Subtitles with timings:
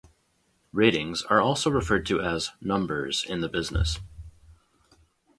[0.73, 3.99] Ratings are also referred to as "numbers" in the business.